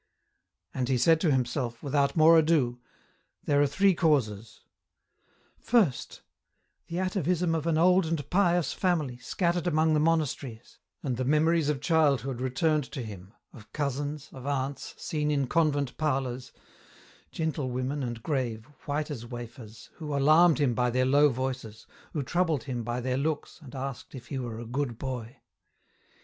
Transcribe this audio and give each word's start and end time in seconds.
And 0.73 0.89
he 0.89 0.97
said 0.97 1.21
to 1.21 1.29
himself, 1.31 1.83
without 1.83 2.15
more 2.17 2.35
ado, 2.35 2.79
there 3.43 3.61
are 3.61 3.67
three 3.67 3.93
causes:—" 3.93 4.61
First, 5.71 6.23
the 6.87 6.97
atavism 6.97 7.53
of 7.53 7.67
an 7.67 7.77
old 7.77 8.07
and 8.07 8.27
pious 8.31 8.73
family, 8.73 9.17
scattered 9.19 9.67
among 9.67 9.93
the 9.93 9.99
monasteries;" 9.99 10.79
and 11.03 11.17
the 11.17 11.23
memories 11.23 11.69
of 11.69 11.81
childhood 11.81 12.41
returned 12.41 12.85
to 12.93 13.03
him, 13.03 13.35
of 13.53 13.71
cousins, 13.73 14.27
of 14.33 14.47
aunts, 14.47 14.95
seen 14.97 15.29
in 15.29 15.45
convent 15.45 15.95
parlours; 15.97 16.51
gentle 17.31 17.69
women 17.69 18.01
and 18.01 18.23
grave, 18.23 18.65
white 18.87 19.11
as 19.11 19.27
wafers, 19.27 19.91
who 19.97 20.17
alarmed 20.17 20.57
him 20.57 20.73
by 20.73 20.89
their 20.89 21.05
low 21.05 21.29
voices, 21.29 21.85
who 22.13 22.23
troubled 22.23 22.63
him 22.63 22.83
by 22.83 22.99
their 23.01 23.17
looks, 23.19 23.59
and 23.61 23.75
asked 23.75 24.15
if 24.15 24.29
he 24.29 24.39
were 24.39 24.57
a 24.59 24.65
good 24.65 24.97
boy. 24.97 25.37